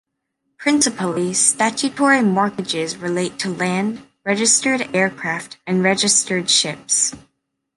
[0.57, 7.13] Principally, statutory mortgages relate to land, registered aircraft and registered ships.